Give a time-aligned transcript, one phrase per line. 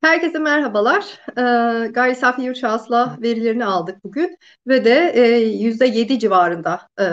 [0.00, 1.18] Herkese merhabalar.
[1.38, 7.06] Ee, gayri safi yurt hasıla verilerini aldık bugün ve de e, yüzde yedi civarında e,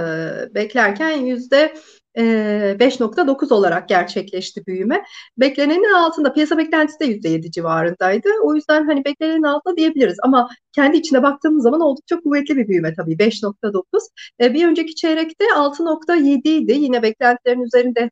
[0.56, 1.74] beklerken yüzde
[2.16, 5.04] 5.9 olarak gerçekleşti büyüme.
[5.38, 8.30] Beklenenin altında piyasa beklentisi de %7 civarındaydı.
[8.44, 12.94] O yüzden hani beklenenin altında diyebiliriz ama kendi içine baktığımız zaman oldukça kuvvetli bir büyüme
[12.94, 14.10] tabii 5.9.
[14.42, 16.72] E, bir önceki çeyrekte 6.7 idi.
[16.72, 18.10] Yine beklentilerin üzerinde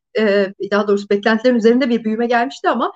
[0.70, 2.92] daha doğrusu beklentilerin üzerinde bir büyüme gelmişti ama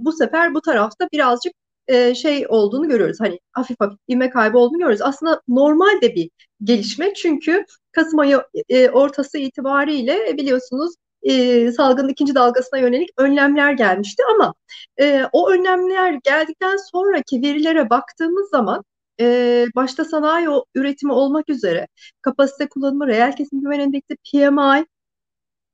[0.00, 1.52] bu sefer bu tarafta birazcık
[1.88, 3.16] e, şey olduğunu görüyoruz.
[3.20, 5.02] Hani hafif hafif ivme kaybı olduğunu görüyoruz.
[5.02, 6.30] Aslında normal de bir
[6.64, 13.72] gelişme çünkü Kasım ayı e, ortası itibariyle e, biliyorsunuz e, salgının ikinci dalgasına yönelik önlemler
[13.72, 14.54] gelmişti ama
[15.00, 18.84] e, o önlemler geldikten sonraki verilere baktığımız zaman
[19.20, 21.88] e, başta sanayi üretimi olmak üzere
[22.22, 24.86] kapasite kullanımı, reel kesim güven endeksi, PMI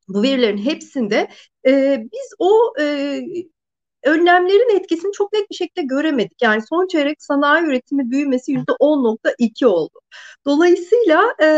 [0.09, 1.29] bu verilerin hepsinde
[1.67, 3.20] e, biz o e,
[4.05, 6.42] önlemlerin etkisini çok net bir şekilde göremedik.
[6.42, 10.00] Yani son çeyrek sanayi üretimi büyümesi yüzde 10.2 oldu.
[10.47, 11.48] Dolayısıyla e,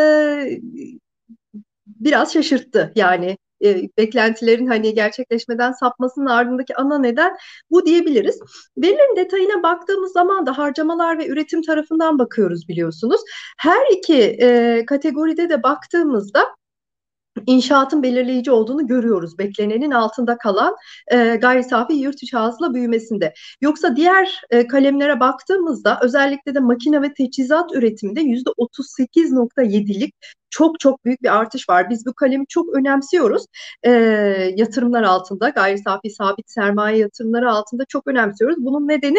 [1.86, 2.92] biraz şaşırttı.
[2.96, 7.36] Yani e, beklentilerin hani gerçekleşmeden sapmasının ardındaki ana neden
[7.70, 8.40] bu diyebiliriz.
[8.78, 13.20] Verilerin detayına baktığımız zaman da harcamalar ve üretim tarafından bakıyoruz biliyorsunuz.
[13.58, 16.44] Her iki e, kategoride de baktığımızda
[17.46, 19.38] inşaatın belirleyici olduğunu görüyoruz.
[19.38, 20.76] Beklenenin altında kalan
[21.12, 23.34] e, gayri safi yurt içi hasıla büyümesinde.
[23.60, 30.14] Yoksa diğer e, kalemlere baktığımızda özellikle de makine ve teçhizat üretiminde yüzde 38.7'lik
[30.50, 31.90] çok çok büyük bir artış var.
[31.90, 33.44] Biz bu kalemi çok önemsiyoruz.
[33.82, 33.90] E,
[34.56, 38.56] yatırımlar altında, gayri safi sabit sermaye yatırımları altında çok önemsiyoruz.
[38.58, 39.18] Bunun nedeni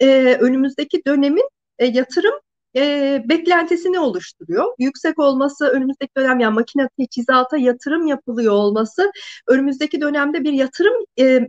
[0.00, 2.34] e, önümüzdeki dönemin e, yatırım
[2.76, 4.74] e, beklentisini oluşturuyor.
[4.78, 9.12] Yüksek olması önümüzdeki dönem yani makine teçhizata yatırım yapılıyor olması
[9.48, 11.46] önümüzdeki dönemde bir yatırım e,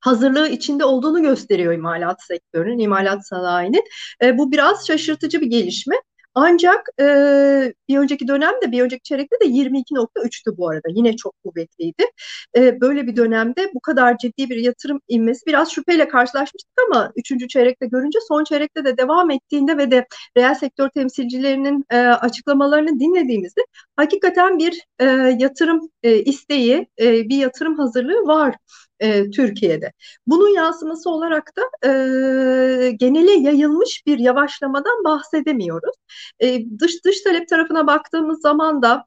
[0.00, 3.84] hazırlığı içinde olduğunu gösteriyor imalat sektörünün, imalat sanayinin.
[4.22, 5.96] E, bu biraz şaşırtıcı bir gelişme.
[6.34, 7.04] Ancak e,
[7.88, 10.88] bir önceki dönemde, bir önceki çeyrekte de 22.3'tü bu arada.
[10.88, 12.04] Yine çok kuvvetliydi.
[12.56, 17.48] E, böyle bir dönemde bu kadar ciddi bir yatırım inmesi biraz şüpheyle karşılaşmıştık ama üçüncü
[17.48, 20.06] çeyrekte görünce son çeyrekte de devam ettiğinde ve de
[20.36, 23.60] reel sektör temsilcilerinin e, açıklamalarını dinlediğimizde
[23.96, 25.04] hakikaten bir e,
[25.38, 28.54] yatırım e, isteği, e, bir yatırım hazırlığı var
[29.00, 29.92] e, Türkiye'de.
[30.26, 35.94] Bunun yansıması olarak da e, genele yayılmış bir yavaşlamadan bahsedemiyoruz.
[36.40, 39.04] E, dış dış talep tarafına baktığımız zaman da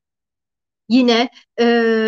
[0.92, 1.30] Yine
[1.60, 1.66] e,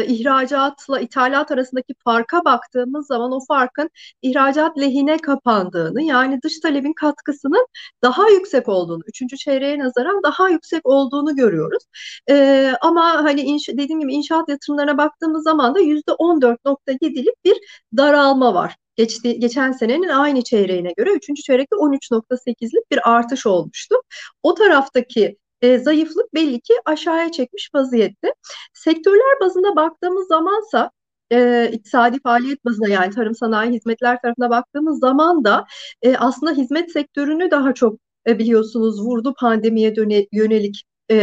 [0.07, 3.89] ihracatla ithalat arasındaki farka baktığımız zaman o farkın
[4.21, 7.67] ihracat lehine kapandığını yani dış talebin katkısının
[8.03, 11.83] daha yüksek olduğunu, üçüncü çeyreğe nazaran daha yüksek olduğunu görüyoruz.
[12.29, 17.57] E, ama hani inş, dediğim gibi inşaat yatırımlarına baktığımız zaman da yüzde 14.7'lik bir
[17.97, 21.43] daralma var geçti, geçen senenin aynı çeyreğine göre 3.
[21.43, 23.95] çeyrekte 13.8'lik bir artış olmuştu.
[24.43, 28.34] O taraftaki e, zayıflık belli ki aşağıya çekmiş vaziyette.
[28.74, 30.91] Sektörler bazında baktığımız zamansa
[31.31, 35.66] e, iktisadi faaliyet bazında yani tarım sanayi hizmetler tarafına baktığımız zaman da
[36.02, 41.18] e, aslında hizmet sektörünü daha çok e, biliyorsunuz vurdu pandemiye döne, yönelik e,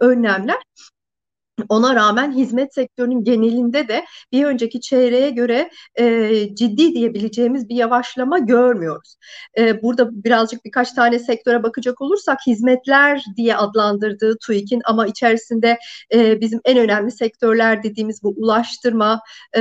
[0.00, 0.62] önlemler.
[1.68, 8.38] Ona rağmen hizmet sektörünün genelinde de bir önceki çeyreğe göre e, ciddi diyebileceğimiz bir yavaşlama
[8.38, 9.16] görmüyoruz.
[9.58, 15.78] E, burada birazcık birkaç tane sektöre bakacak olursak hizmetler diye adlandırdığı TÜİK'in ama içerisinde
[16.14, 19.20] e, bizim en önemli sektörler dediğimiz bu ulaştırma,
[19.56, 19.60] e,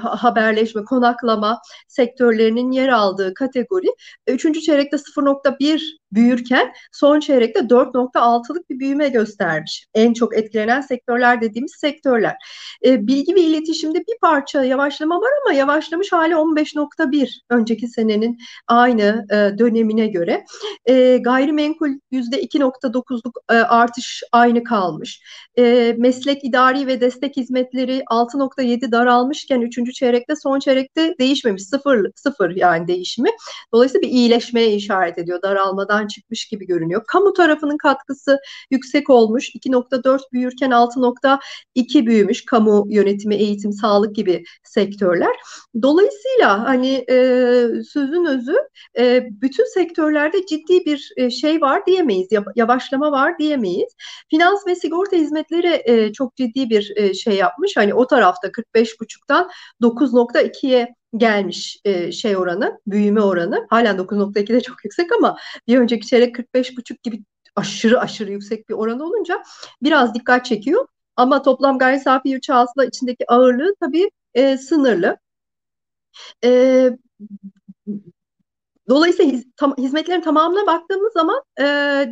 [0.00, 3.86] haberleşme, konaklama sektörlerinin yer aldığı kategori.
[4.26, 9.86] Üçüncü çeyrekte 0.1 büyürken son çeyrekte 4.6'lık bir büyüme göstermiş.
[9.94, 12.36] En çok etkilenen sektörler dediğimiz sektörler.
[12.84, 19.26] E, bilgi ve iletişimde bir parça yavaşlama var ama yavaşlamış hali 15.1 önceki senenin aynı
[19.30, 20.44] e, dönemine göre.
[20.86, 25.22] E, gayrimenkul %2.9'luk e, artış aynı kalmış.
[25.58, 29.94] E, meslek idari ve destek hizmetleri 6.7 daralmışken 3.
[29.94, 31.62] çeyrekte son çeyrekte değişmemiş.
[31.62, 33.30] Sıfır, sıfır yani değişimi.
[33.72, 37.02] Dolayısıyla bir iyileşmeye işaret ediyor daralmadan aradan çıkmış gibi görünüyor.
[37.06, 38.38] Kamu tarafının katkısı
[38.70, 39.50] yüksek olmuş.
[39.54, 42.44] 2.4 büyürken 6.2 büyümüş.
[42.44, 45.36] Kamu yönetimi, eğitim, sağlık gibi sektörler.
[45.82, 47.14] Dolayısıyla hani e,
[47.92, 48.56] sözün özü
[48.98, 52.28] e, bütün sektörlerde ciddi bir e, şey var diyemeyiz.
[52.56, 53.88] Yavaşlama var diyemeyiz.
[54.30, 57.76] Finans ve sigorta hizmetleri e, çok ciddi bir e, şey yapmış.
[57.76, 59.48] Hani o tarafta 45.5'tan
[59.82, 63.66] 9.2'ye gelmiş e, şey oranı, büyüme oranı.
[63.70, 67.24] Halen 9.2 de çok yüksek ama bir önceki çeyrek 45.5 gibi
[67.56, 69.42] aşırı aşırı yüksek bir oran olunca
[69.82, 70.86] biraz dikkat çekiyor.
[71.16, 72.46] Ama toplam gayri safi yurt
[72.88, 75.18] içindeki ağırlığı tabii e, sınırlı.
[76.44, 76.90] E,
[78.88, 79.38] dolayısıyla
[79.78, 81.64] hizmetlerin tamamına baktığımız zaman e,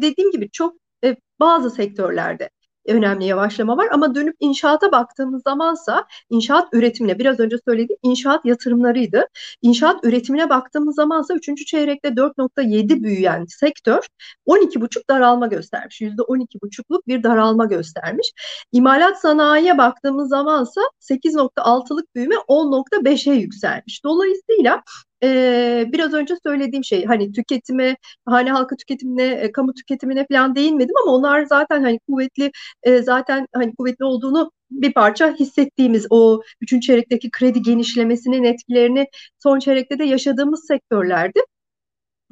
[0.03, 2.51] dediğim gibi çok e, bazı sektörlerde
[2.93, 9.27] önemli yavaşlama var ama dönüp inşaata baktığımız zamansa inşaat üretimine biraz önce söylediğim inşaat yatırımlarıydı.
[9.63, 11.67] İnşaat üretimine baktığımız zamansa 3.
[11.67, 14.07] çeyrekte 4.7 büyüyen sektör
[14.47, 16.01] 12.5 daralma göstermiş.
[16.01, 18.33] %12.5'luk bir daralma göstermiş.
[18.73, 24.05] İmalat sanayiye baktığımız zamansa 8.6'lık büyüme 10.5'e yükselmiş.
[24.05, 24.83] Dolayısıyla
[25.23, 27.97] e, biraz önce söylediğim şey hani tüketime,
[28.27, 32.51] hane halkı tüketimine, e, kamu tüketimine falan değinmedim ama onlar zaten hani kuvvetli
[32.83, 39.07] e, zaten hani kuvvetli olduğunu bir parça hissettiğimiz o üçüncü çeyrekteki kredi genişlemesinin etkilerini
[39.43, 41.41] son çeyrekte de yaşadığımız sektörlerdi.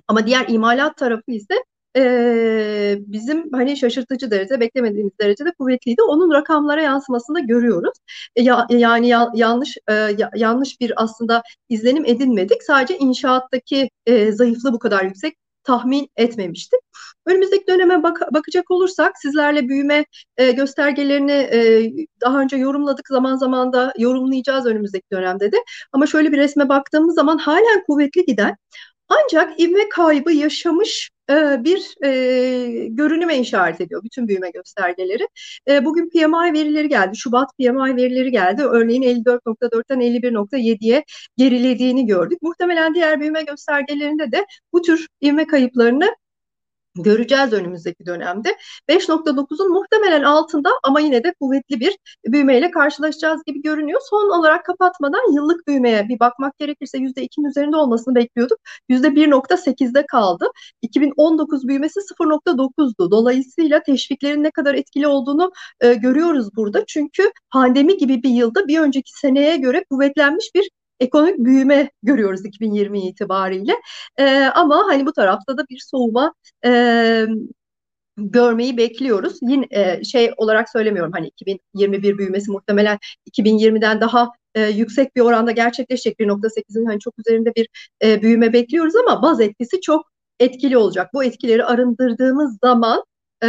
[0.08, 1.54] Ama diğer imalat tarafı ise
[1.96, 6.02] e, bizim hani şaşırtıcı derecede beklemediğimiz derecede kuvvetliydi.
[6.02, 7.98] Onun rakamlara yansımasını da görüyoruz.
[8.36, 12.62] E, ya, yani ya, yanlış e, ya, yanlış bir aslında izlenim edinmedik.
[12.62, 16.80] Sadece inşaattaki e, zayıflığı bu kadar yüksek tahmin etmemiştik.
[17.26, 20.04] Önümüzdeki döneme bak bakacak olursak sizlerle büyüme
[20.36, 21.90] e, göstergelerini e,
[22.20, 23.08] daha önce yorumladık.
[23.08, 25.56] Zaman zaman da yorumlayacağız önümüzdeki dönemde de.
[25.92, 28.56] Ama şöyle bir resme baktığımız zaman halen kuvvetli giden
[29.08, 35.28] ancak ivme kaybı yaşamış e, bir e, görünüme işaret ediyor bütün büyüme göstergeleri.
[35.68, 37.16] E, bugün PMI verileri geldi.
[37.16, 38.62] Şubat PMI verileri geldi.
[38.62, 41.04] Örneğin 54.4'ten 51.7'ye
[41.36, 42.42] gerilediğini gördük.
[42.42, 46.16] Muhtemelen diğer büyüme göstergelerinde de bu tür ivme kayıplarını
[46.96, 48.56] göreceğiz önümüzdeki dönemde.
[48.88, 51.96] 5.9'un muhtemelen altında ama yine de kuvvetli bir
[52.26, 54.00] büyümeyle karşılaşacağız gibi görünüyor.
[54.10, 58.58] Son olarak kapatmadan yıllık büyümeye bir bakmak gerekirse %2'nin üzerinde olmasını bekliyorduk.
[58.88, 60.46] %1.8'de kaldı.
[60.82, 63.10] 2019 büyümesi 0.9'du.
[63.10, 66.84] Dolayısıyla teşviklerin ne kadar etkili olduğunu e, görüyoruz burada.
[66.86, 70.70] Çünkü pandemi gibi bir yılda bir önceki seneye göre kuvvetlenmiş bir
[71.00, 73.72] ekonomik büyüme görüyoruz 2020 itibariyle.
[74.18, 77.26] E, ama hani bu tarafta da bir soğuma e,
[78.16, 79.38] görmeyi bekliyoruz.
[79.42, 85.50] Yine e, şey olarak söylemiyorum hani 2021 büyümesi muhtemelen 2020'den daha e, yüksek bir oranda
[85.50, 87.68] gerçekleşecek 1.8'in hani çok üzerinde bir
[88.02, 90.06] e, büyüme bekliyoruz ama baz etkisi çok
[90.40, 91.10] etkili olacak.
[91.14, 93.04] Bu etkileri arındırdığımız zaman
[93.42, 93.46] e,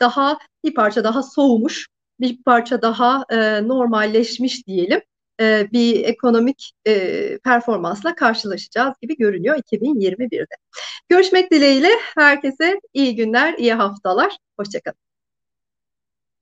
[0.00, 1.86] daha bir parça daha soğumuş,
[2.20, 5.00] bir parça daha e, normalleşmiş diyelim
[5.40, 6.72] bir ekonomik
[7.44, 10.56] performansla karşılaşacağız gibi görünüyor 2021'de.
[11.08, 14.36] Görüşmek dileğiyle herkese iyi günler, iyi haftalar.
[14.58, 15.05] Hoşçakalın.